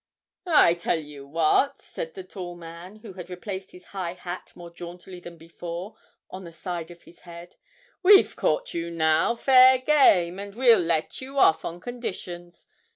'I 0.47 0.73
tell 0.73 0.97
you 0.99 1.27
what,' 1.27 1.79
said 1.79 2.15
the 2.15 2.23
tall 2.23 2.55
man, 2.55 2.95
who 3.05 3.13
had 3.13 3.29
replaced 3.29 3.69
his 3.69 3.85
high 3.93 4.15
hat 4.15 4.51
more 4.55 4.71
jauntily 4.71 5.19
than 5.19 5.37
before 5.37 5.95
on 6.27 6.43
the 6.43 6.51
side 6.51 6.89
of 6.89 7.03
his 7.03 7.19
head, 7.19 7.55
'We've 8.01 8.35
caught 8.35 8.73
you 8.73 8.89
now, 8.89 9.35
fair 9.35 9.77
game, 9.77 10.39
and 10.39 10.55
we'll 10.55 10.79
let 10.79 11.21
you 11.21 11.37
off 11.37 11.63
on 11.63 11.79
conditions. 11.79 12.65